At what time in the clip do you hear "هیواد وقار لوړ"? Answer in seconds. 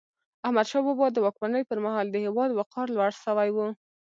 2.25-3.11